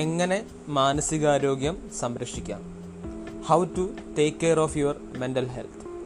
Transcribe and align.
എങ്ങനെ 0.00 0.46
മാനസികാരോഗ്യം 0.68 1.90
സംരക്ഷിക്കാം? 2.00 2.60
How 3.46 3.64
to 3.64 3.90
take 4.18 4.36
care 4.36 4.60
of 4.60 4.76
your 4.76 4.96
mental 5.16 5.46
health 5.46 6.04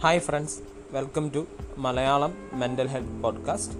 hi 0.00 0.18
friends 0.18 0.58
welcome 0.92 1.30
to 1.34 1.46
Malayalam 1.78 2.34
mental 2.52 2.86
health 2.86 3.22
podcast 3.22 3.74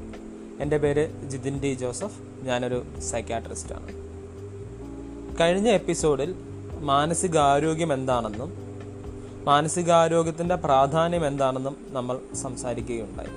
എന്റെ 0.60 0.76
പേര് 0.76 1.28
Jithin 1.28 1.60
D 1.60 1.74
Joseph. 1.74 2.18
ഞാനൊരു 2.42 2.82
സൈക്കാട്രിസ്റ്റാണ് 3.00 3.88
കഴിഞ്ഞ 5.40 5.68
എപ്പിസോഡിൽ 5.68 6.34
മാനസികാരോഗ്യം 6.80 7.92
എന്താണെന്നും 7.92 8.52
മാനസികാരോഗ്യത്തിന്റെ 9.44 10.54
പ്രാധാന്യം 10.54 11.26
എന്താണെന്നും 11.26 11.76
നമ്മൾ 11.88 12.20
സംസാരിക്കുകയുണ്ടായി. 12.34 13.34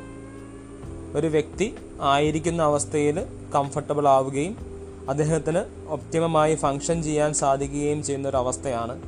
ഒരു 1.18 1.28
വ്യക്തി 1.28 1.76
ആയിരിക്കുന്ന 2.02 2.64
അവസ്ഥയിൽ 2.64 3.26
കംഫർട്ടബിൾ 3.56 4.08
ആവുകയും 4.08 4.69
അദ്ദേഹത്തിന് 5.10 5.90
ഒപ്റ്റിമമായി 5.90 6.56
ഫങ്ഷൻ 6.56 7.04
ചെയ്യാൻ 7.04 7.34
സാധിക്കുകയും 7.34 8.04
ചെയ്യുന്ന 8.04 8.30
ഒരു 8.30 8.38
അവസ്ഥയാണ് 8.38 9.02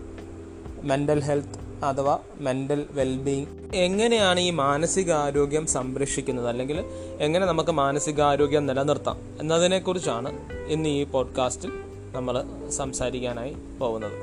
മെന്റൽ 0.81 1.19
ഹെൽത്ത് 1.19 1.85
അഥവാ 1.85 2.19
മെന്റൽ 2.39 2.85
വെൽബീയിങ്. 2.91 3.75
എങ്ങനെയാണ് 3.75 4.39
ഈ 4.39 4.49
മാനസികാരോഗ്യം 4.49 5.67
സംരക്ഷിക്കുന്നത്? 5.67 6.47
അല്ലെങ്കിൽ 6.47 6.85
എങ്ങനെ 7.19 7.45
നമുക്ക് 7.45 7.71
മാനസികാരോഗ്യം 7.71 8.65
നിലനിർത്താം? 8.65 9.19
എന്നതിനെക്കുറിച്ചാണ് 9.39 10.49
ഇന്ന് 10.67 10.89
ഈ 10.89 11.03
പോഡ്കാസ്റ്റിൽ 11.03 11.71
നമ്മൾ 12.11 12.43
സംസാരിക്കാനായി 12.69 13.53
പോകുന്നത്. 13.79 14.13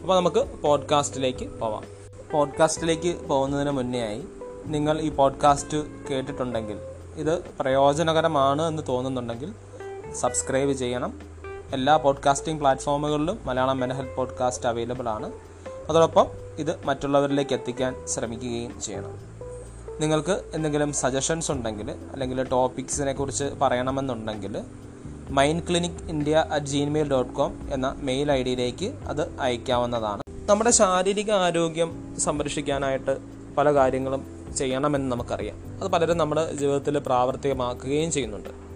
അപ്പോൾ 0.00 0.16
നമുക്ക് 0.16 0.62
പോഡ്കാസ്റ്റിലേക്ക് 0.62 1.58
പോവാം. 1.58 1.82
പോഡ്കാസ്റ്റിലേക്ക് 2.32 3.26
പോകുന്നതിന് 3.26 3.70
മുന്നേ 3.70 4.06
ആയി 4.06 4.22
നിങ്ങൾ 4.66 5.00
ഈ 5.00 5.08
പോഡ്കാസ്റ്റ് 5.08 6.08
കേട്ടിട്ടുണ്ടെങ്കിൽ 6.10 6.76
ഇത് 7.16 7.44
പ്രയോജനകരമാണ് 7.60 8.62
എന്ന് 8.62 8.82
തോന്നുന്നുണ്ടെങ്കിൽ 8.88 9.52
സബ്സ്ക്രൈബ് 10.14 10.72
ചെയ്യണം. 10.72 11.20
എല്ലാ 11.72 11.96
പോഡ്കാസ്റ്റിംഗ് 11.96 12.60
പ്ലാറ്റ്ഫോമുകളിലും 12.60 13.38
മലയാളം 13.44 13.80
മെനഹൽ 13.80 14.14
പോഡ്കാസ്റ്റ് 14.14 14.66
അവൈലബിൾ 14.66 15.08
ആണ്. 15.08 15.32
അതോടൊപ്പം 15.90 16.26
ഇത് 16.58 16.84
മറ്റുള്ളവരിലേക്ക് 16.84 17.54
എത്തിക്കാൻ 17.54 18.06
ശ്രമിക്കുകയും 18.06 18.80
ചെയ്യണം. 18.80 19.38
നിങ്ങൾക്ക് 20.00 20.44
എന്തെങ്കിലും 20.54 20.92
സജഷൻസ് 20.92 21.50
ഉണ്ടെങ്കിൽ 21.50 21.90
അല്ലെങ്കിൽ 22.12 22.42
ടോപ്പിക്സിനെ 22.42 23.12
കുറിച്ച് 23.12 23.44
പറയണമെന്നുണ്ടെങ്കിൽ 23.44 24.62
mind 25.30 25.62
clinic 25.68 26.08
India 26.08 26.44
at 26.50 26.66
Gmail 26.66 27.10
dot 27.10 27.32
com 27.32 27.68
എന്ന 27.72 27.96
മെയിൽ 27.98 28.32
ഐ 28.32 28.42
ഡിയിലേക്ക് 28.42 28.94
അത് 29.06 29.40
അയക്കാവുന്നതാണ്. 29.40 30.22
നമ്മുടെ 30.46 30.70
ശാരീരിക 30.70 31.30
ആരോഗ്യം 31.30 32.16
സംരക്ഷിക്കാനായിട്ട് 32.18 33.18
പല 33.58 33.74
കാര്യങ്ങളും 33.74 34.46
ചെയ്യണമെന്ന് 34.56 35.12
നമുക്കറിയാം. 35.12 35.82
അത് 35.82 35.90
പലരും 35.90 36.18
നമ്മുടെ 36.18 36.54
ജീവിതത്തിൽ 36.54 36.98
പ്രാവർത്തികമാക്കുകയും 36.98 38.12
ചെയ്യുന്നുണ്ട്. 38.12 38.67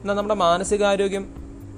എന്നാൽ 0.00 0.14
നമ്മുടെ 0.14 0.34
മാനസികാരോഗ്യം 0.34 1.34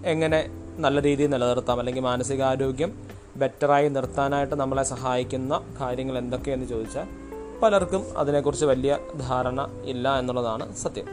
എങ്ങനെ 0.07 0.51
നല്ല 0.79 1.03
രീതിയിൽ 1.03 1.31
നിലനിർത്താം? 1.31 1.79
അല്ലെങ്കിൽ 1.79 2.01
മാനസികാരോഗ്യം 2.01 2.99
ബെറ്ററായി 3.37 3.89
നിർത്താനായിട്ട് 3.89 4.55
നമ്മളെ 4.55 4.83
സഹായിക്കുന്ന 4.83 5.63
കാര്യങ്ങൾ 5.81 6.19
എന്തൊക്കെയെന്ന് 6.19 6.67
ചോദിച്ചാൽ 6.67 7.07
പലർക്കും 7.63 8.19
അതിനെക്കുറിച്ച് 8.19 8.67
വലിയ 8.67 8.99
ധാരണ 9.29 9.83
ഇല്ല 9.85 10.19
എന്നുള്ളതാണ് 10.19 10.77
സത്യം. 10.77 11.07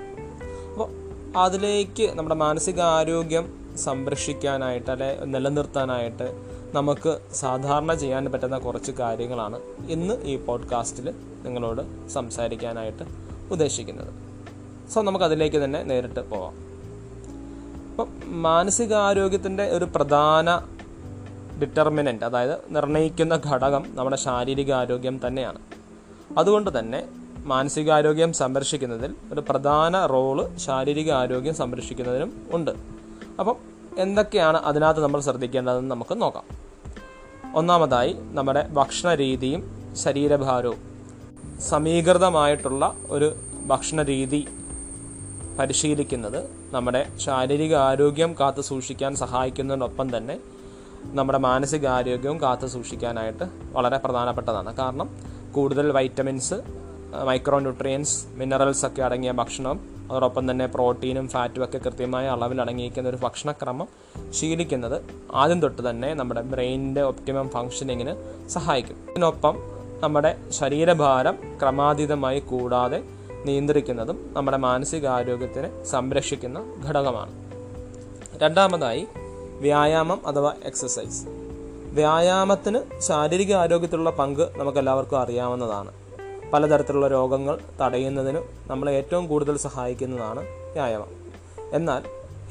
അപ്പോൾ 0.72 0.90
അതിലേക്ക് 1.38 2.12
നമ്മുടെ 2.16 2.36
മാനസികാരോഗ്യം 2.36 3.76
സംരക്ഷിക്കാനായിട്ട് 3.78 4.92
അല്ലെ 4.92 5.18
നിലനിർത്താനായിട്ട് 5.26 6.42
നമുക്ക് 6.74 7.20
സാധാരണ 7.34 7.94
ചെയ്യാൻ 7.94 8.32
പറ്റുന്ന 8.32 8.58
കുറച്ച് 8.58 8.92
കാര്യങ്ങളാണ് 8.92 9.60
ഇന്ന് 9.90 10.22
ഈ 10.24 10.38
പോഡ്കാസ്റ്റിൽ 10.38 11.14
നിങ്ങളോട് 11.44 12.10
സംസാരിക്കാനായിട്ട് 12.10 13.04
ഉദ്ദേശിക്കുന്നത്. 13.52 14.14
സോ 14.90 15.02
നമുക്കതിലേക്ക് 15.02 15.58
തന്നെ 15.58 15.84
നേരിട്ട് 15.84 16.30
പോവാം. 16.30 16.67
അപ്പം 17.98 18.42
മാനസികാരോഗ്യത്തിന്റെ 18.42 19.70
ഒരു 19.70 19.86
പ്രധാന 19.86 20.62
ഡിറ്റർമിനന്റ് 21.62 22.26
അതായത് 22.26 22.58
നിർണയിക്കുന്ന 22.70 23.42
ഘടകം 23.50 23.86
നമ്മുടെ 23.96 24.16
ശാരീരിക 24.16 24.74
ആരോഗ്യം 24.74 25.22
തന്നെയാണ്. 25.28 25.58
അതുകൊണ്ട് 26.38 26.80
തന്നെ 26.80 27.10
മാനസികാരോഗ്യം 27.44 28.34
സംരക്ഷിക്കുന്നതിൽ 28.34 29.16
ഒരു 29.34 29.42
പ്രധാന 29.50 30.06
റോൾ 30.06 30.58
ശാരീരിക 30.58 31.12
ആരോഗ്യം 31.12 31.56
സംരക്ഷിക്കുന്നതിനും 31.56 32.48
ഉണ്ട്. 32.52 32.72
അപ്പം 33.40 33.56
എന്തൊക്കെയാണ് 33.98 34.58
അതിനകത്ത് 34.58 35.04
നമ്മൾ 35.04 35.22
ശ്രദ്ധിക്കേണ്ടതെന്ന് 35.22 35.92
നമുക്ക് 35.92 36.22
നോക്കാം. 36.22 36.44
ഒന്നാമതായി 37.56 38.16
നമ്മുടെ 38.20 38.68
ഭക്ഷണ 38.68 39.16
രീതിയും 39.16 39.94
ശരീരഭാരവും. 39.96 40.78
സമീകൃതമായിട്ടുള്ള 41.60 42.96
ഒരു 43.10 43.36
ഭക്ഷണ 43.66 44.02
രീതി 44.04 44.48
പരിശീലിക്കുന്നത് 45.60 46.57
നമ്മുടെ 46.72 47.08
ശാരീരിക 47.18 47.76
ആരോഗ്യം 47.76 48.36
കാത്തു 48.40 48.62
സൂക്ഷിക്കാൻ 48.62 49.16
സഹായിക്കുന്നതിനൊപ്പം 49.16 50.18
തന്നെ 50.18 50.40
നമ്മുടെ 51.04 51.38
മാനസിക 51.38 51.78
മാനസികാരോഗ്യവും 51.80 52.42
കാത്തു 52.42 52.68
സൂക്ഷിക്കാനായിട്ട് 52.68 53.44
വളരെ 53.72 53.98
പ്രധാനപ്പെട്ടതാണ്. 53.98 54.78
കാരണം 54.78 55.10
കൂടുതൽ 55.52 55.92
വൈറ്റമിൻസ് 55.92 56.54
മൈക്രോ 57.26 57.60
ന്യൂട്രിയൻസ് 57.60 58.26
മിനറൽസ് 58.28 58.86
ഒക്കെ 58.86 59.02
അടങ്ങിയ 59.02 59.32
ഭക്ഷണം 59.32 59.80
അതോടൊപ്പം 60.10 60.52
തന്നെ 60.52 60.66
പ്രോട്ടീനും 60.66 61.28
ഫാറ്റും 61.28 61.64
ഒക്കെ 61.64 61.78
കൃത്യമായ 61.78 62.28
അളവിൽ 62.28 62.62
അടങ്ങിയിരിക്കുന്ന 62.62 63.10
ഒരു 63.10 63.18
ഭക്ഷണക്രമം 63.18 63.88
ശീലിക്കുന്നത് 64.30 65.02
ആദ്യം 65.34 65.62
തൊട്ട് 65.62 65.90
തന്നെ 65.90 66.14
നമ്മുടെ 66.14 66.42
ബ്രെയിനിന്റെ 66.42 67.02
ഒപ്റ്റിമം 67.02 67.50
ഫങ്ഷനിങ്ങിന് 67.50 68.48
സഹായിക്കും. 68.50 68.98
ഇതിനൊപ്പം 69.10 69.58
നമ്മുടെ 70.00 70.38
ശരീരഭാരം 70.50 71.38
ക്രമാതീതമായി 71.62 72.40
കൂടാതെ 72.40 73.04
നിയന്ത്രിക്കുന്നതും 73.46 74.30
നമ്മുടെ 74.34 74.58
മാനസികാരോഗ്യത്തിനെ 74.58 75.84
സംരക്ഷിക്കുന്ന 75.84 76.84
ഘടകമാണ്. 76.88 77.34
രണ്ടാമതായി 78.38 79.08
വ്യായാമം 79.60 80.28
അഥവാ 80.28 80.54
എക്സസൈസ്. 80.66 81.28
വ്യായാമത്തിന് 81.94 83.00
ശാരീരിക 83.00 83.54
ആരോഗ്യത്തിലുള്ള 83.54 84.10
പങ്ക് 84.10 84.50
നമുക്കെല്ലാവർക്കും 84.58 85.20
അറിയാവുന്നതാണ്. 85.20 85.92
പലതരത്തിലുള്ള 86.54 87.08
രോഗങ്ങൾ 87.08 87.60
തടയുന്നതിന് 87.82 88.40
നമ്മളെ 88.68 88.92
ഏറ്റവും 88.92 89.28
കൂടുതൽ 89.28 89.58
സഹായിക്കുന്നതാണ് 89.58 90.40
വ്യായാമം. 90.74 91.08
എന്നാൽ 91.74 92.04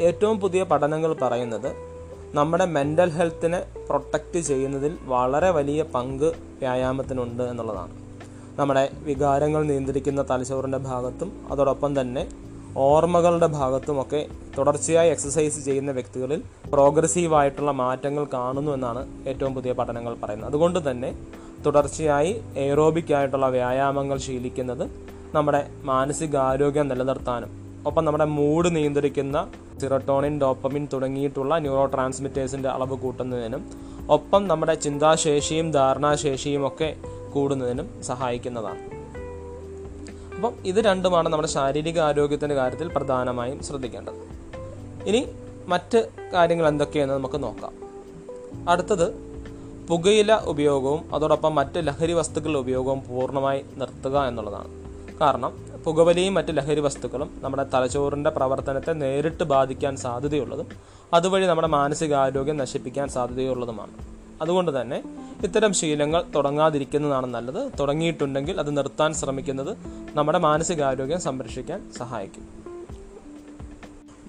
ഏറ്റവും 0.02 0.40
പുതിയ 0.40 0.62
പഠനങ്ങൾ 0.62 1.14
പറയുന്നത് 1.14 1.72
നമ്മുടെ 2.34 2.64
മെന്റൽ 2.64 3.10
ഹെൽത്തിനെ 3.10 3.66
പ്രൊട്ടക്റ്റ് 3.86 4.40
ചെയ്യുന്നതിൽ 4.40 4.98
വളരെ 5.02 5.50
വലിയ 5.50 5.82
പങ്ക് 5.82 6.24
വ്യായാമത്തിനുണ്ട് 6.24 7.42
എന്നുള്ളതാണ്. 7.42 8.05
നമ്മുടെ 8.58 8.90
വികാരങ്ങൾ 9.04 9.64
നിയന്ത്രിക്കുന്ന 9.64 10.22
തലച്ചോറിന്റെ 10.30 10.78
ഭാഗത്തും 10.78 11.30
അതോടൊപ്പം 11.50 12.00
തന്നെ 12.00 12.22
ഓർമ്മകളുടെ 12.76 13.46
ഭാഗത്തുമൊക്കെ 13.46 14.20
തുടർച്ചയായി 14.58 15.10
എക്സസൈസ് 15.10 15.64
ചെയ്യുന്ന 15.64 15.90
വ്യക്തികളിൽ 15.90 16.42
പ്രോഗ്രസീവായിട്ടുള്ള 16.72 17.70
മാറ്റങ്ങൾ 17.70 18.24
കാണുന്നു 18.34 18.72
എന്നാണ് 18.72 19.28
ഏറ്റവും 19.28 19.54
പുതിയ 19.54 19.72
പഠനങ്ങൾ 19.72 20.16
പറയുന്നത്. 20.22 20.48
അതുകൊണ്ട് 20.48 20.90
തന്നെ 20.90 21.10
തുടർച്ചയായി 21.66 22.42
എയറോബിക് 22.56 23.12
ആയിട്ടുള്ള 23.14 23.48
വ്യായാമങ്ങൾ 23.48 24.18
ശീലിക്കുന്നത് 24.18 24.90
നമ്മുടെ 25.34 25.66
മാനസികാരോഗ്യം 25.84 26.88
നിലനിർത്താനും 26.88 27.52
ഒപ്പം 27.86 28.04
നമ്മുടെ 28.04 28.24
മൂഡ് 28.24 28.76
നിയന്ത്രിക്കുന്ന 28.76 29.48
സിറട്ടോണിൻ 29.80 30.40
ഡോപ്പമിൻ 30.40 30.88
തുടങ്ങിയിട്ടുള്ള 30.92 31.58
ന്യൂറോ 31.58 31.84
ട്രാൻസ്മിറ്റേഴ്സിന്റെ 31.86 32.68
അളവ് 32.68 32.96
കൂട്ടുന്നതിനും 32.98 33.62
ഒപ്പം 34.10 34.48
നമ്മുടെ 34.48 34.74
ചിന്താശേഷിയും 34.74 35.72
ധാരണാശേഷിയും 35.72 36.66
ഒക്കെ 36.66 36.88
കൂടുന്നതിനും 37.36 38.02
സഹായിക്കുന്നതാണ്. 38.02 38.82
അപ്പം 40.34 40.52
ഇത് 40.64 40.80
രണ്ടുമാണ് 40.80 41.28
നമ്മുടെ 41.28 41.48
ശാരീരിക 41.48 41.98
ആരോഗ്യത്തിന്റെ 42.00 42.54
കാര്യത്തിൽ 42.54 42.88
പ്രധാനമായും 42.88 43.62
ശ്രദ്ധിക്കേണ്ടത്. 43.62 44.14
ഇനി 45.06 45.26
മറ്റ് 45.66 46.08
കാര്യങ്ങൾ 46.32 46.68
എന്തൊക്കെയെന്ന് 46.68 47.14
നമുക്ക് 47.14 47.42
നോക്കാം. 47.42 47.72
അടുത്തത് 48.68 49.08
പുകയില 49.88 50.34
ഉപയോഗവും 50.34 51.14
അതോടൊപ്പം 51.14 51.54
മറ്റ് 51.54 51.86
ലഹരി 51.86 52.12
വസ്തുക്കളുടെ 52.12 52.58
ഉപയോഗവും 52.58 53.02
പൂർണമായി 53.08 53.64
നിർത്തുക 53.76 54.16
എന്നുള്ളതാണ്. 54.18 54.70
കാരണം 55.20 55.52
പുകവലിയും 55.84 56.34
മറ്റ് 56.34 56.56
ലഹരി 56.56 56.80
വസ്തുക്കളും 56.80 57.30
നമ്മുടെ 57.42 57.66
തലച്ചോറിന്റെ 57.74 58.30
പ്രവർത്തനത്തെ 58.30 58.92
നേരിട്ട് 58.92 59.44
ബാധിക്കാൻ 59.44 59.96
സാധ്യതയുള്ളതും 59.96 60.68
അതുവഴി 61.14 61.46
നമ്മുടെ 61.46 61.68
മാനസികാരോഗ്യം 61.68 62.56
നശിപ്പിക്കാൻ 62.56 63.08
സാധ്യതയുള്ളതുമാണ്. 63.08 64.15
അതുകൊണ്ട് 64.42 64.80
തന്നെ 64.80 65.02
ഇത്തരം 65.44 65.72
ശീലങ്ങൾ 65.72 66.24
തുടങ്ങാതിരിക്കുന്നതാണ് 66.34 67.26
നല്ലത്. 67.26 67.78
തുടങ്ങിയിട്ടുണ്ടെങ്കിൽ 67.80 68.60
അത് 68.60 68.76
നിർത്താൻ 68.76 69.14
ശ്രമിക്കുന്നത് 69.14 69.76
നമ്മുടെ 70.14 70.38
മാനസികാരോഗ്യം 70.38 71.20
സംരക്ഷിക്കാൻ 71.20 71.92
സഹായിക്കും. 71.98 72.48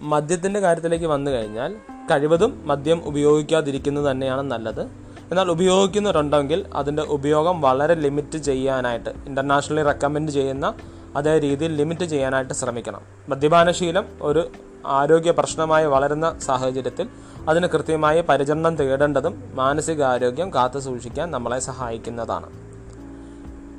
മദ്യത്തിന്റെ 0.01 0.59
കാര്യത്തിലേക്ക് 0.59 1.06
വന്നു 1.06 1.31
കഴിഞ്ഞാൽ 1.31 1.75
കഴിവതും 2.12 2.68
മദ്യം 2.68 3.01
ഉപയോഗിക്കാതിരിക്കുന്നത് 3.06 4.12
തന്നെയാണ് 4.12 4.42
നല്ലത്. 4.42 4.81
എന്നാൽ 5.30 5.51
ഉപയോഗിക്കുന്നവരുണ്ടെങ്കിൽ 5.51 6.65
അതിന്റെ 6.74 7.04
ഉപയോഗം 7.04 7.62
വളരെ 7.62 7.94
ലിമിറ്റ് 7.94 8.38
ചെയ്യാനായിട്ട് 8.38 9.09
ഇന്റർനാഷണലി 9.09 9.83
റെക്കമെൻഡ് 9.83 10.31
ചെയ്യുന്ന 10.31 10.74
അതേ 11.15 11.39
രീതിയിൽ 11.39 11.75
ലിമിറ്റ് 11.75 12.06
ചെയ്യാനായിട്ട് 12.06 12.54
ശ്രമിക്കണം. 12.54 13.01
മദ്യപാനശീലം 13.30 14.06
ഒരു 14.21 14.50
ആരോഗ്യ 14.85 15.31
പ്രശ്നമായി 15.31 15.85
വളരുന്ന 15.85 16.39
സാഹചര്യത്തിൽ 16.39 17.09
അതിന് 17.50 17.68
കൃത്യമായി 17.68 18.21
പരിചരണം 18.21 18.75
തേടേണ്ടതും 18.75 19.51
മാനസികാരോഗ്യം 19.53 20.53
കാത്തു 20.53 20.79
സൂക്ഷിക്കാൻ 20.79 21.31
നമ്മളെ 21.31 21.59
സഹായിക്കുന്നതാണ്. 21.59 22.45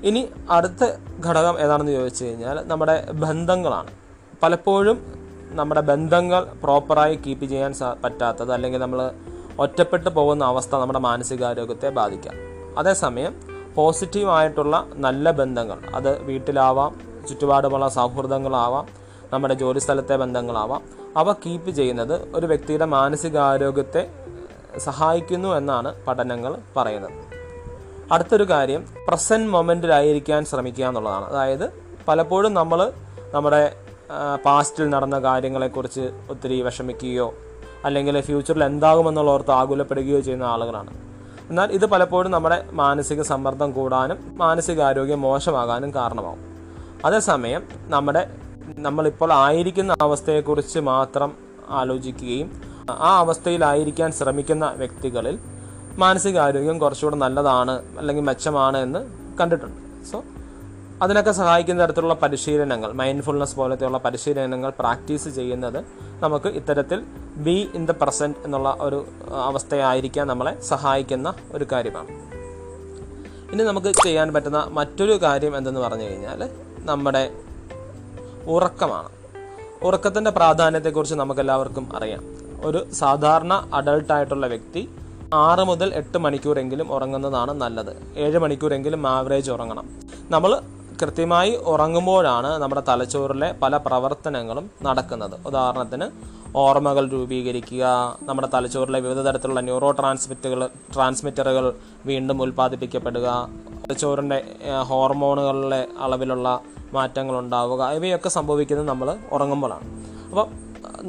ഇനി 0.04 0.28
അടുത്ത 0.50 0.84
ഘടകം 1.26 1.60
ഏതാണെന്ന് 1.60 1.92
ചോദിച്ചു 1.92 2.24
കഴിഞ്ഞാൽ 2.24 2.60
നമ്മുടെ 2.66 3.10
ബന്ധങ്ങളാണ്. 3.12 3.90
പലപ്പോഴും 4.42 5.18
നമ്മുടെ 5.50 5.80
ബന്ധങ്ങൾ 5.80 6.44
പ്രോപ്പറായി 6.44 7.16
കീപ്പ് 7.16 7.44
ചെയ്യാൻ 7.44 7.74
പറ്റാത്തത് 8.04 8.52
അല്ലെങ്കിൽ 8.52 8.78
നമ്മൾ 8.78 9.10
ഒറ്റപ്പെട്ടു 9.58 10.08
പോകുന്ന 10.08 10.44
അവസ്ഥ 10.44 10.76
നമ്മുടെ 10.76 10.98
മാനസികാരോഗ്യത്തെ 10.98 11.88
ബാധിക്കാം. 11.88 12.34
അതേസമയം 12.78 13.34
പോസിറ്റീവായിട്ടുള്ള 13.74 14.86
നല്ല 14.94 15.30
ബന്ധങ്ങൾ 15.30 15.78
അത് 15.94 16.22
വീട്ടിലാവാം 16.22 17.00
ചുറ്റുപാടുമുള്ള 17.28 17.88
സൗഹൃദങ്ങളാവാം 17.88 19.07
നമ്മുടെ 19.32 19.54
ജോലിസ്ഥലത്തെ 19.54 20.16
ബന്ധങ്ങളാവാം. 20.16 20.82
അവ 21.16 21.32
കീപ്പ് 21.32 21.70
ചെയ്യുന്നത് 21.70 22.36
ഒരു 22.36 22.46
വ്യക്തിയുടെ 22.46 22.84
മാനസികാരോഗ്യത്തെ 22.84 24.10
സഹായിക്കുന്നു 24.78 25.48
എന്നാണ് 25.48 26.04
പഠനങ്ങൾ 26.04 26.58
പറയുന്നത്. 26.76 27.12
അടുത്തൊരു 28.12 28.44
കാര്യം 28.50 28.86
പ്രസന്റ് 29.08 29.48
മൊമെന്റിലായിരിക്കാൻ 29.48 30.44
ശ്രമിക്കുക 30.44 30.84
എന്നുള്ളതാണ്. 30.84 31.24
അതായത് 31.24 31.72
പലപ്പോഴും 32.08 32.54
നമ്മൾ 32.54 32.92
നമ്മുടെ 33.34 33.76
പാസ്റ്റിൽ 34.44 34.88
നടന്ന 34.90 35.18
കാര്യങ്ങളെക്കുറിച്ച് 35.18 36.10
ഒത്തിരി 36.30 36.62
വിഷമിക്കുകയോ 36.62 37.34
അല്ലെങ്കിൽ 37.84 38.20
ഫ്യൂച്ചറിൽ 38.20 38.64
എന്താകുമെന്നുള്ള 38.64 39.30
ഓർത്ത് 39.30 39.50
ആകുലപ്പെടുകയോ 39.50 40.20
ചെയ്യുന്ന 40.20 40.44
ആളുകളാണ്. 40.44 40.90
എന്നാൽ 41.48 41.72
ഇത് 41.72 41.86
പലപ്പോഴും 41.86 42.32
നമ്മുടെ 42.32 42.66
മാനസിക 42.70 43.22
സമ്മർദ്ദം 43.22 43.70
കൂടാനും 43.72 44.38
മാനസികാരോഗ്യം 44.38 45.20
മോശമാകാനും 45.20 45.94
കാരണമാകും 45.94 46.44
അതേസമയം 47.04 47.62
നമ്മുടെ 47.84 48.22
നമ്മളിപ്പോൾ 48.76 49.32
ആയിരിക്കുന്ന 49.32 49.96
അവസ്ഥയെക്കുറിച്ച് 50.00 50.78
മാത്രം 50.78 51.32
ആലോചിക്കുകയും 51.68 52.62
ആ 52.90 53.18
അവസ്ഥയിലായിരിക്കാൻ 53.18 54.12
ശ്രമിക്കുന്ന 54.12 54.72
വ്യക്തികളിൽ 54.76 55.38
മാനസികാരോഗ്യം 55.98 56.78
കുറച്ചുകൂടെ 56.78 57.16
നല്ലതാണ് 57.16 57.82
അല്ലെങ്കിൽ 57.98 58.24
മെച്ചമാണ് 58.24 58.78
എന്ന് 58.78 59.00
കണ്ടിട്ടുണ്ട്. 59.40 60.04
സോ 60.10 60.24
അതിനൊക്കെ 61.02 61.30
സഹായിക്കുന്ന 61.30 61.84
തരത്തിലുള്ള 61.84 62.14
പരിശീലനങ്ങൾ 62.14 62.92
മൈൻഡ്ഫുൾനെസ് 62.92 63.56
പോലത്തെയുള്ള 63.56 63.98
പരിശീലനങ്ങൾ 63.98 64.70
പ്രാക്ടീസ് 64.78 65.28
ചെയ്യുന്നത് 65.28 65.84
നമുക്ക് 66.22 66.48
ഇത്തരത്തിൽ 66.48 67.04
ബി 67.36 67.70
ഇൻ 67.74 67.86
ദ 67.86 67.90
പ്രസന്റ് 67.90 68.36
എന്നുള്ള 68.44 68.76
ഒരു 68.80 69.06
അവസ്ഥയായിരിക്കാൻ 69.32 70.26
നമ്മളെ 70.26 70.62
സഹായിക്കുന്ന 70.62 71.34
ഒരു 71.52 71.66
കാര്യമാണ്. 71.72 72.08
ഇനി 73.52 73.62
നമുക്ക് 73.62 73.92
ചെയ്യാൻ 74.04 74.32
പറ്റുന്ന 74.34 74.66
മറ്റൊരു 74.70 75.12
കാര്യം 75.22 75.56
എന്തെന്ന് 75.56 75.80
പറഞ്ഞു 75.80 76.02
കഴിഞ്ഞാൽ 76.02 76.50
നമ്മുടെ 76.80 77.30
ഉറക്കമാണ്. 78.48 79.08
ഉറക്കത്തിന്റെ 79.82 80.30
പ്രാധാന്യത്തെക്കുറിച്ച് 80.30 81.14
നമുക്കെല്ലാവർക്കും 81.14 81.96
അറിയാം. 81.96 82.22
ഒരു 82.64 82.92
സാധാരണ 82.92 83.68
അഡൾട്ടായിട്ടുള്ള 83.74 84.46
വ്യക്തി 84.46 84.88
ആറ് 85.34 85.64
മുതൽ 85.64 85.94
എട്ട് 85.94 86.18
മണിക്കൂറെങ്കിലും 86.18 86.92
ഉറങ്ങുന്നതാണ് 86.92 87.52
നല്ലത്. 87.52 88.18
ഏഴ് 88.18 88.38
മണിക്കൂറെങ്കിലും 88.38 89.06
ആവറേജ് 89.06 89.50
ഉറങ്ങണം. 89.50 89.88
നമ്മൾ 90.30 90.60
കൃത്യമായി 91.02 91.56
ഉറങ്ങുമ്പോഴാണ് 91.56 92.58
നമ്മുടെ 92.58 92.82
തലച്ചോറിലെ 92.88 93.54
പല 93.62 93.76
പ്രവർത്തനങ്ങളും 93.76 94.70
നടക്കുന്നത്. 94.82 95.46
ഉദാഹരണത്തിന് 95.46 96.06
ഓർമ്മകൾ 96.56 97.08
രൂപീകരിക്കുക 97.08 98.16
നമ്മുടെ 98.22 98.48
തലച്ചോറിലെ 98.54 99.00
വിവിധ 99.00 99.18
തരത്തിലുള്ള 99.18 99.60
ന്യൂറോ 99.60 99.90
ട്രാൻസ്മിറ്റുകൾ 99.90 100.66
ട്രാൻസ്മിറ്ററുകൾ 100.94 101.74
വീണ്ടും 102.06 102.42
ഉൽപ്പാദിപ്പിക്കപ്പെടുക 102.42 103.48
തലച്ചോറിന്റെ 103.84 104.44
ഹോർമോണുകളിലെ 104.82 105.86
അളവിലുള്ള 105.98 106.60
മാറ്റങ്ങൾ 106.96 107.34
ഉണ്ടാവുക 107.42 107.82
ഇവയൊക്കെ 107.98 108.30
സംഭവിക്കുന്നത് 108.38 108.88
നമ്മൾ 108.92 109.10
ഉറങ്ങുമ്പോഴാണ്. 109.36 109.86
അപ്പോൾ 110.30 110.46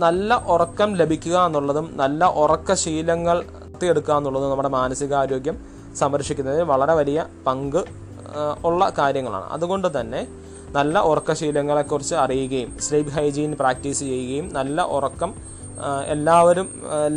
നല്ല 0.03 0.33
ഉറക്കം 0.55 0.89
ലഭിക്കുക 1.01 1.37
എന്നുള്ളതും 1.47 1.85
നല്ല 2.01 2.25
ഉറക്ക 2.43 2.73
ശീലങ്ങൾ 2.83 3.37
വളർത്തിയെടുക്കുക 3.79 4.13
എന്നുള്ളതും 4.19 4.49
നമ്മുടെ 4.51 4.71
മാനസികാരോഗ്യം 4.79 5.55
സംരക്ഷിക്കുന്നതിന് 5.99 6.63
വളരെ 6.71 6.93
വലിയ 6.99 7.19
പങ്ക് 7.47 7.81
ഉള്ള 8.67 8.81
കാര്യങ്ങളാണ്. 8.97 9.47
അതുകൊണ്ട് 9.55 9.87
തന്നെ 9.97 10.21
നല്ല 10.77 10.95
ഉറക്കശീലങ്ങളെക്കുറിച്ച് 11.11 12.15
അറിയുകയും 12.23 12.71
സ്ലീപ്പ് 12.85 13.13
ഹൈജീൻ 13.15 13.51
പ്രാക്ടീസ് 13.61 14.01
ചെയ്യുകയും 14.11 14.47
നല്ല 14.57 14.81
ഉറക്കം 14.97 15.31
എല്ലാവരും 16.15 16.67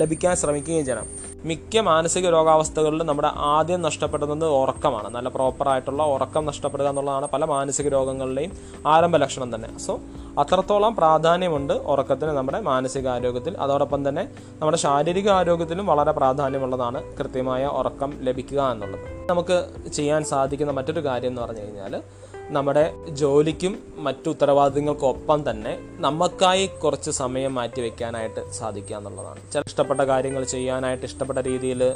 ലഭിക്കാൻ 0.01 0.35
ശ്രമിക്കുകയും 0.43 0.85
ചെയ്യണം. 0.89 1.09
മിക്ക 1.45 1.79
മാനസിക 1.79 2.31
രോഗാവസ്ഥകളിലും 2.31 3.07
നമ്മുടെ 3.07 3.31
ആദ്യം 3.35 3.83
നഷ്ടപ്പെടുന്നത് 3.83 4.51
ഉറക്കമാണ്. 4.51 5.15
നല്ല 5.15 5.29
പ്രോപ്പറായിട്ടുള്ള 5.29 6.03
ഉറക്കം 6.03 6.47
നഷ്ടപ്പെടുക 6.47 6.89
എന്നുള്ളതാണ് 6.89 7.29
പല 7.29 7.45
മാനസിക 7.45 7.89
രോഗങ്ങളുടെയും 7.89 8.53
ആരംഭ 8.87 9.17
ലക്ഷണം 9.17 9.55
തന്നെ. 9.55 9.79
സോ 9.79 10.01
അത്രത്തോളം 10.39 10.97
പ്രാധാന്യമുണ്ട് 10.97 11.73
ഉറക്കത്തിന് 11.73 12.31
നമ്മുടെ 12.31 12.61
മാനസികാരോഗ്യത്തിൽ 12.61 13.57
അതോടൊപ്പം 13.59 14.09
തന്നെ 14.09 14.29
നമ്മുടെ 14.59 14.77
ശാരീരിക 14.77 15.29
ആരോഗ്യത്തിലും 15.31 15.87
വളരെ 15.87 16.13
പ്രാധാന്യമുള്ളതാണ് 16.13 17.17
കൃത്യമായ 17.19 17.67
ഉറക്കം 17.67 18.13
ലഭിക്കുക 18.21 18.71
എന്നുള്ളത്. 18.71 19.01
നമുക്ക് 19.31 19.67
ചെയ്യാൻ 19.93 20.25
സാധിക്കുന്ന 20.25 20.73
മറ്റൊരു 20.73 21.05
കാര്യം 21.05 21.29
എന്ന് 21.29 21.43
പറഞ്ഞു 21.43 21.61
കഴിഞ്ഞാൽ 21.61 22.03
നമ്മുടെ 22.51 22.95
ജോലിക്കും 23.09 23.79
മറ്റു 23.99 24.29
ഉത്തരവാദിത്തങ്ങൾക്കും 24.31 25.09
ഒപ്പം 25.09 25.51
തന്നെ 25.51 25.79
നമുക്കായി 25.99 26.67
കുറച്ച് 26.67 27.11
സമയം 27.11 27.55
മാറ്റി 27.55 27.81
വെക്കാനായിട്ട് 27.81 28.53
സാധിക്കുക 28.53 28.97
എന്നുള്ളതാണ്. 28.97 29.41
ചില 29.53 29.63
ഇഷ്ടപ്പെട്ട 29.67 30.01
കാര്യങ്ങൾ 30.01 30.45
ചെയ്യാനായിട്ട് 30.45 31.05
ഇഷ്ടപ്പെട്ട 31.05 31.39
രീതിയിൽ 31.39 31.95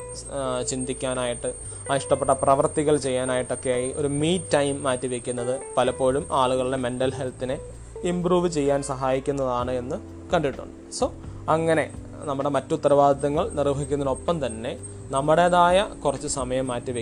ചിന്തിക്കാനായിട്ട് 0.68 1.54
ആ 1.90 1.96
ഇഷ്ടപ്പെട്ട 1.96 2.30
പ്രവർത്തികൾ 2.30 2.96
ചെയ്യാനായിട്ടൊക്കെയായി 2.96 3.92
ഒരു 3.96 4.08
മീ 4.08 4.38
ടൈം 4.54 4.82
മാറ്റി 4.82 5.06
വെക്കുന്നത് 5.06 5.60
പലപ്പോഴും 5.76 6.26
ആളുകളുടെ 6.32 6.76
മെന്റൽ 6.76 7.14
ഹെൽത്തിനെ 7.14 7.58
ഇമ്പ്രൂവ് 8.04 8.48
ചെയ്യാൻ 8.48 8.82
സഹായിക്കുന്നതാണ് 8.82 9.70
എന്ന് 9.70 9.96
കണ്ടിട്ടുണ്ട്. 10.34 10.92
സോ 10.92 11.12
അങ്ങനെ 11.48 11.90
നമ്മുടെ 12.24 12.48
മറ്റു 12.48 12.74
ഉത്തരവാദിത്തങ്ങൾ 12.74 13.50
നിർവഹിക്കുന്നതിനൊപ്പം 13.50 14.46
തന്നെ 14.46 14.78
നമ്മുടേതായ 15.10 15.82
കുറച്ച് 16.04 16.26
സമയം 16.28 16.66
മാറ്റി 16.66 16.92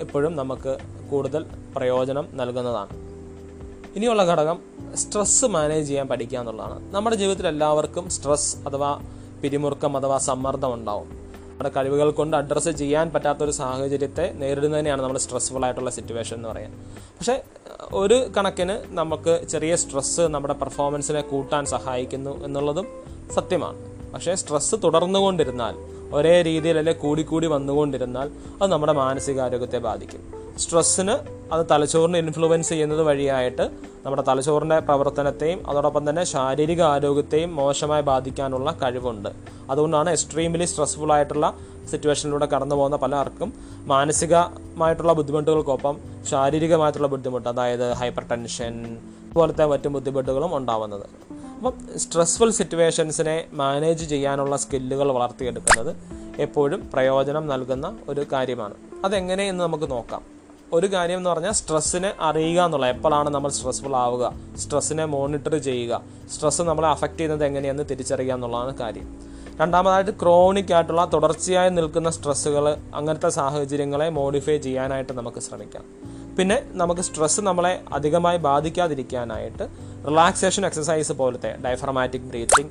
എപ്പോഴും 0.00 0.36
നമുക്ക് 0.36 0.78
കൂടുതൽ 1.10 1.46
പ്രയോജനം 1.76 2.28
നൽകുന്നതാണ്. 2.32 2.88
ഇനിയുള്ള 3.96 4.24
ഘടകം 4.24 4.58
സ്ട്രെസ്സ് 4.94 5.44
മാനേജ് 5.44 5.88
ചെയ്യാൻ 5.88 6.08
പഠിക്കുക 6.08 6.38
എന്നുള്ളതാണ്. 6.38 6.94
നമ്മുടെ 6.94 7.16
ജീവിതത്തിൽ 7.16 7.48
എല്ലാവർക്കും 7.48 8.10
സ്ട്രെസ് 8.10 8.56
അഥവാ 8.56 9.00
പിരിമുറുക്കം 9.42 9.96
അഥവാ 9.96 10.18
സമ്മർദ്ദം 10.18 10.74
ഉണ്ടാവും. 10.74 11.22
നമ്മുടെ 11.50 11.70
കഴിവുകൾ 11.76 12.10
കൊണ്ട് 12.10 12.36
അഡ്രസ്സ് 12.36 12.70
ചെയ്യാൻ 12.70 13.10
പറ്റാത്തൊരു 13.10 13.50
സാഹചര്യത്തെ 13.50 14.32
നേരിടുന്നതിനെയാണ് 14.32 15.02
നമ്മൾ 15.02 15.18
സ്ട്രെസ്ഫുൾ 15.18 15.64
ആയിട്ടുള്ള 15.64 15.90
സിറ്റുവേഷൻ 15.90 16.36
എന്ന് 16.36 16.48
പറയാം 16.48 16.72
പക്ഷേ 17.18 17.42
ഒരു 17.92 18.28
കണക്കിന് 18.36 18.78
നമുക്ക് 18.88 19.48
ചെറിയ 19.48 19.76
സ്ട്രെസ്സ് 19.76 20.20
നമ്മുടെ 20.20 20.54
പെർഫോമൻസിനെ 20.54 21.20
കൂട്ടാൻ 21.20 21.66
സഹായിക്കുന്നു 21.66 22.44
എന്നുള്ളതും 22.44 22.86
സത്യമാണ്. 23.34 23.78
പക്ഷേ 24.12 24.34
സ്ട്രെസ്സ് 24.34 24.76
തുടർന്നുകൊണ്ടിരുന്നാൽ 24.84 25.74
ഒരേ 26.14 26.42
രീതിയിൽ 26.42 26.78
അല്ലെ 26.78 26.92
കൂടിക്കൂടി 26.92 27.46
വന്നുകൊണ്ടിരുന്നാൽ 27.46 28.30
അത് 28.62 28.72
നമ്മുടെ 28.72 28.92
മാനസികാരോഗ്യത്തെ 28.92 29.78
ബാധിക്കും. 29.78 30.20
സ്ട്രെസ്സിന് 30.58 31.14
അത് 31.54 31.66
തലച്ചോറിനെ 31.70 32.18
ഇൻഫ്ലുവൻസ് 32.18 32.68
ചെയ്യുന്നത് 32.68 33.02
വഴിയായിട്ട് 33.02 33.62
നമ്മുടെ 34.04 34.22
തലച്ചോറിന്റെ 34.28 34.78
പ്രവർത്തനത്തെയും 34.78 35.70
അതോടൊപ്പം 35.70 36.10
തന്നെ 36.10 36.24
ശാരീരിക 36.24 36.82
ആരോഗ്യത്തെയും 36.82 37.56
മോശമായി 37.56 38.02
ബാധിക്കാനുള്ള 38.02 38.78
കഴിവുണ്ട്. 38.82 39.28
അതുകൊണ്ടാണ് 39.70 40.10
എക്സ്ട്രീംലി 40.10 40.64
സ്ട്രെസ്ഫുൾ 40.64 41.12
ആയിട്ടുള്ള 41.12 41.58
സിറ്റുവേഷനിലൂടെ 41.90 42.46
കടന്നു 42.46 42.74
പോകുന്ന 42.74 42.96
പലർക്കും 42.96 43.52
മാനസികമായിട്ടുള്ള 43.86 45.12
ബുദ്ധിമുട്ടുകൾക്കൊപ്പം 45.12 45.96
ശാരീരികമായിട്ടുള്ള 46.30 47.08
ബുദ്ധിമുട്ട് 47.08 47.48
അതായത് 47.48 47.92
ഹൈപ്പർ 47.92 48.24
ടെൻഷൻ 48.30 48.96
പോലത്തെ 49.34 49.66
മറ്റു 49.66 49.88
ബുദ്ധിമുട്ടുകളും 49.88 50.56
ഉണ്ടാവുന്നത്. 50.56 51.06
അപ്പം 51.62 51.98
സ്ട്രെസ്ഫുൾ 51.98 52.50
സിറ്റുവേഷൻസിനെ 52.50 53.44
മാനേജ് 53.52 54.04
ചെയ്യാനുള്ള 54.04 54.56
സ്കില്ലുകൾ 54.56 55.12
വളർത്തിയെടുക്കുന്നത് 55.12 55.96
എപ്പോഴും 56.38 56.90
പ്രയോജനം 56.92 57.48
നൽകുന്ന 57.48 57.98
ഒരു 58.08 58.26
കാര്യമാണ്. 58.32 58.74
അതെങ്ങനെ 59.04 59.44
എന്ന് 59.44 59.64
നമുക്ക് 59.64 59.90
നോക്കാം. 59.90 60.22
ഒരു 60.72 60.92
കാര്യം 60.92 61.16
എന്ന് 61.16 61.30
പറഞ്ഞാൽ 61.30 61.52
സ്ട്രെസ്സിനെ 61.52 62.12
അറിയുക 62.20 62.62
എന്നുള്ള 62.62 62.86
എപ്പോഴാണ് 62.86 63.30
നമ്മൾ 63.30 63.50
സ്ട്രെസ്ഫുൾ 63.50 63.96
ആവുക 63.96 64.32
സ്ട്രെസ്സിനെ 64.58 65.04
മോണിറ്റർ 65.04 65.56
ചെയ്യുക 65.56 66.02
സ്ട്രെസ്സ് 66.34 66.62
നമ്മളെ 66.62 66.88
അഫക്റ്റ് 66.88 67.18
ചെയ്യുന്നത് 67.18 67.44
എങ്ങനെയെന്ന് 67.44 67.82
തിരിച്ചറിയുക 67.90 68.34
എന്നുള്ളതാണ് 68.34 68.78
കാര്യം. 68.78 69.20
രണ്ടാമതായിട്ട് 69.60 70.10
ക്രോണിക് 70.10 70.74
ആയിട്ടുള്ള 70.74 71.10
തുടർച്ചയായി 71.12 71.70
നിൽക്കുന്ന 71.70 72.10
സ്ട്രെസ്സുകൾ 72.10 72.76
അങ്ങനത്തെ 72.94 73.28
സാഹചര്യങ്ങളെ 73.28 74.08
മോഡിഫൈ 74.08 74.58
ചെയ്യാനായിട്ട് 74.58 75.12
നമുക്ക് 75.12 75.40
ശ്രമിക്കാം. 75.40 75.84
പിന്നെ 76.36 76.62
നമുക്ക് 76.70 77.00
സ്ട്രെസ്സ് 77.00 77.40
നമ്മളെ 77.40 77.82
അധികമായി 77.92 78.38
ബാധിക്കാതിരിക്കാനായിട്ട് 78.38 79.91
റിലാക്സേഷൻ 80.06 80.66
എക്സസൈസ് 80.66 81.12
പോലത്തെ 81.12 81.56
diaphragmatic 81.64 82.22
breathing 82.22 82.70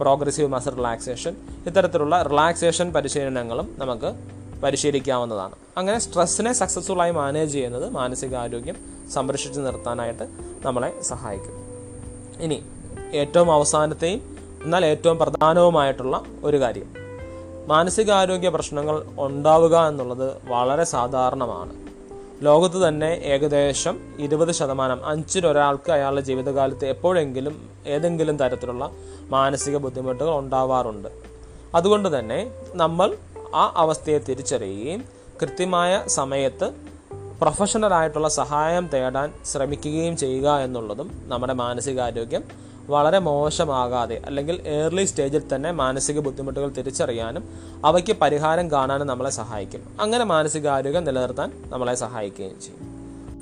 progressive 0.00 0.48
muscle 0.48 0.70
relaxation 0.70 1.36
ഇത്തരത്തിലുള്ള 1.66 2.22
റിലാക്സേഷൻ 2.22 2.92
പരിശീലനങ്ങളും 2.92 3.74
നമുക്ക് 3.78 4.14
പരിശീലിക്കാവുന്നതാണ്. 4.62 5.52
അങ്ങനെ 5.76 5.98
സ്ട്രെസ്സിനെ 5.98 6.52
സക്സസ്ഫുള്ളായി 6.52 7.10
മാനേജ് 7.10 7.52
ചെയ്യുന്നത് 7.52 7.90
മാനസികാരോഗ്യം 7.90 8.76
സംരക്ഷിച്ചു 9.12 9.60
നിർത്താനായിട്ട് 9.60 10.28
നമ്മളെ 10.62 11.02
സഹായിക്കും. 11.02 11.54
ഇനി 12.40 12.62
ഏറ്റവും 13.12 13.52
അവസാനത്തെയും 13.52 14.36
എന്നാൽ 14.62 14.86
ഏറ്റവും 14.86 15.18
പ്രധാനവുമായിട്ടുള്ള 15.18 16.22
ഒരു 16.44 16.60
കാര്യം. 16.60 16.88
മാനസികാരോഗ്യ 17.68 18.48
പ്രശ്നങ്ങൾ 18.48 19.04
ഉണ്ടാവുക 19.18 19.86
എന്നുള്ളത് 19.88 20.42
വളരെ 20.44 20.84
സാധാരണമാണ്. 20.84 21.89
ലോകത്ത് 22.42 22.88
തന്നെ 22.88 23.08
ഏകദേശം 23.32 23.96
ഇരുപത് 24.18 24.52
ശതമാനം 24.52 25.06
അഞ്ചിലൊരാൾക്ക് 25.06 25.90
അയാളുടെ 25.92 26.20
ജീവിതകാലത്ത് 26.20 26.84
എപ്പോഴെങ്കിലും 26.84 27.56
ഏതെങ്കിലും 27.86 28.36
തരത്തിലുള്ള 28.36 28.90
മാനസിക 29.28 29.76
ബുദ്ധിമുട്ടുകൾ 29.76 30.30
ഉണ്ടാവാറുണ്ട്. 30.38 31.08
അതുകൊണ്ട് 31.74 32.18
തന്നെ 32.18 32.38
നമ്മൾ 32.74 33.16
ആ 33.54 33.72
അവസ്ഥയെ 33.76 34.18
തിരിച്ചറിയുകയും 34.18 35.04
കൃത്യമായ 35.42 36.02
സമയത്ത് 36.06 36.66
പ്രൊഫഷണലായിട്ടുള്ള 37.40 38.28
സഹായം 38.28 38.86
തേടാൻ 38.94 39.32
ശ്രമിക്കുകയും 39.52 40.16
ചെയ്യുക 40.16 40.56
എന്നുള്ളതും 40.56 41.10
നമ്മുടെ 41.28 41.52
മാനസികാരോഗ്യം 41.52 42.44
വളരെ 42.94 43.18
മോശമാകാതെ 43.28 44.16
അല്ലെങ്കിൽ 44.28 44.56
ഏർലി 44.78 45.04
സ്റ്റേജിൽ 45.04 45.42
തന്നെ 45.52 45.70
മാനസിക 45.82 46.18
ബുദ്ധിമുട്ടുകൾ 46.26 46.68
തിരിച്ചറിയാനും 46.78 47.44
അവയ്ക്ക് 47.84 48.16
പരിഹാരം 48.22 48.70
കാണാനും 48.70 49.06
നമ്മളെ 49.06 49.30
സഹായിക്കും. 49.40 49.82
അങ്ങനെ 50.00 50.24
മാനസികാരോഗ്യം 50.24 51.04
നിലനിർത്താൻ 51.04 51.50
നമ്മളെ 51.66 51.94
സഹായിക്കുകയും 51.94 52.60
ചെയ്യും. 52.60 52.86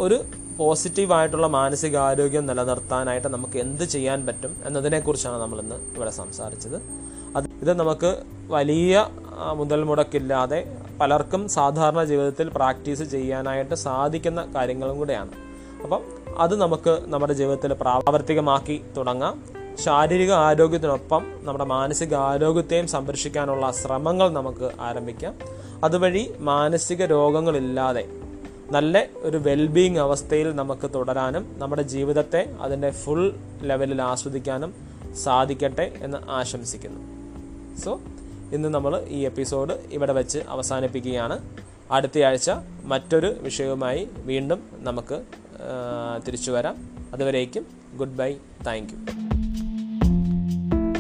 ഒരു 0.05 0.19
പോസിറ്റീവായിട്ടുള്ള 0.59 1.47
മാനസികാരോഗ്യം 1.47 2.47
നിലനിർത്താനായിട്ട് 2.47 3.29
നമുക്ക് 3.29 3.59
എന്ത് 3.59 3.85
ചെയ്യാൻ 3.85 4.27
പറ്റും 4.27 4.53
എന്നതിനെക്കുറിച്ചാണ് 4.65 5.39
നമ്മളിന്ന് 5.43 5.77
ഇവിടെ 5.97 6.11
സംസാരിച്ചത്. 6.11 6.79
അത് 7.37 7.47
ഇത് 7.63 7.73
നമുക്ക് 7.81 8.11
വലിയ 8.55 9.07
മുതൽ 9.55 9.81
മുടക്കില്ലാതെ 9.85 10.61
പലർക്കും 11.01 11.43
സാധാരണ 11.49 12.05
ജീവിതത്തിൽ 12.05 12.49
പ്രാക്ടീസ് 12.49 13.03
ചെയ്യാനായിട്ട് 13.03 13.75
സാധിക്കുന്ന 13.75 14.41
കാര്യങ്ങളും 14.55 14.99
കൂടെയാണ്. 14.99 15.33
അപ്പം 15.83 16.03
അത് 16.41 16.57
നമുക്ക് 16.57 16.99
നമ്മുടെ 17.05 17.33
ജീവിതത്തിൽ 17.33 17.73
പ്രാവർത്തികമാക്കി 17.73 18.85
തുടങ്ങാം. 18.97 19.43
ശാരീരിക 19.75 20.33
ആരോഗ്യത്തിനൊപ്പം 20.33 21.27
നമ്മുടെ 21.43 21.65
മാനസിക 21.65 22.15
ആരോഗ്യത്തെയും 22.15 22.87
സംരക്ഷിക്കാനുള്ള 22.87 23.71
ശ്രമങ്ങൾ 23.71 24.29
നമുക്ക് 24.29 24.71
ആരംഭിക്കാം. 24.81 25.35
അതുവഴി 25.85 26.35
മാനസിക 26.39 27.05
രോഗങ്ങളില്ലാതെ 27.05 28.09
നല്ല 28.71 29.07
ഒരു 29.17 29.37
വെൽബീങ് 29.37 29.99
അവസ്ഥയിൽ 29.99 30.57
നമുക്ക് 30.57 30.95
തുടരാനും 30.95 31.55
നമ്മുടെ 31.59 31.83
ജീവിതത്തെ 31.83 32.55
അതിന്റെ 32.61 32.91
ഫുൾ 32.91 33.35
ലെവലിൽ 33.63 34.03
ആസ്വദിക്കാനും 34.03 34.75
സാധിക്കട്ടെ 35.15 35.93
എന്ന് 36.01 36.19
ആശംസിക്കുന്നു. 36.31 37.01
സോ 37.79 38.01
ഇന്ന് 38.53 38.69
നമ്മൾ 38.69 39.05
ഈ 39.09 39.25
എപ്പിസോഡ് 39.25 39.75
ഇവിടെ 39.93 40.13
വെച്ച് 40.13 40.39
അവസാനിപ്പിക്കുകയാണ്. 40.49 41.39
അടുത്തയാഴ്ച 41.91 42.51
മറ്റൊരു 42.85 43.35
വിഷയവുമായി 43.41 44.09
വീണ്ടും 44.17 44.63
നമുക്ക് 44.73 45.23
തിരിച്ചു 46.27 46.51
വരാം. 46.51 46.77
അതുവരേക്കും 47.13 47.67
ഗുഡ് 47.95 48.17
ബൈ 48.21 48.31
താങ്ക് 48.67 48.93
യു 48.93 49.28